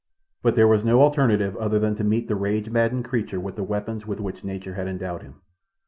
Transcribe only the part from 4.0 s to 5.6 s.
with which nature had endowed him.